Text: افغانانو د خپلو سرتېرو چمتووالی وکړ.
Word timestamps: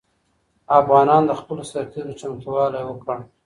افغانانو 0.79 1.29
د 1.29 1.31
خپلو 1.39 1.63
سرتېرو 1.71 2.17
چمتووالی 2.19 2.83
وکړ. 2.85 3.17